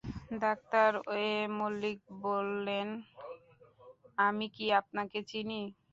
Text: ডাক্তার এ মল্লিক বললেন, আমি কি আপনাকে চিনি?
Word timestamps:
ডাক্তার 0.41 0.91
এ 1.19 1.27
মল্লিক 1.57 1.99
বললেন, 2.23 2.87
আমি 4.17 4.45
কি 4.55 4.65
আপনাকে 4.81 5.19
চিনি? 5.29 5.61